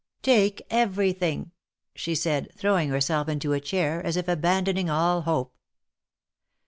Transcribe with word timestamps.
''Take 0.23 0.61
everything," 0.71 1.51
she 1.93 2.15
said, 2.15 2.49
throwing 2.57 2.89
herself 2.89 3.29
into 3.29 3.53
a 3.53 3.59
chair, 3.59 4.03
as 4.03 4.17
if 4.17 4.27
abandoning 4.27 4.89
all 4.89 5.21
hope. 5.21 5.55